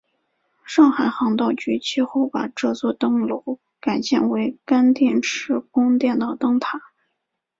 [0.65, 6.81] 上海航道局其后把这座灯楼改建为干电池供电的灯塔。